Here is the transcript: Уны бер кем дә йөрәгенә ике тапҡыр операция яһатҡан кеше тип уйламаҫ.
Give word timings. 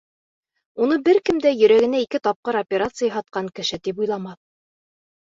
Уны 0.85 0.97
бер 1.07 1.19
кем 1.29 1.43
дә 1.45 1.51
йөрәгенә 1.59 2.03
ике 2.05 2.23
тапҡыр 2.31 2.59
операция 2.65 3.09
яһатҡан 3.13 3.55
кеше 3.61 3.83
тип 3.87 4.05
уйламаҫ. 4.07 4.43